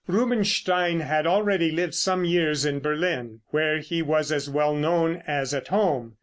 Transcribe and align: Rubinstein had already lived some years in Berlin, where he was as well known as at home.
Rubinstein 0.07 1.01
had 1.01 1.27
already 1.27 1.69
lived 1.69 1.93
some 1.93 2.25
years 2.25 2.65
in 2.65 2.79
Berlin, 2.79 3.41
where 3.49 3.77
he 3.77 4.01
was 4.01 4.31
as 4.31 4.49
well 4.49 4.73
known 4.73 5.21
as 5.27 5.53
at 5.53 5.67
home. 5.67 6.15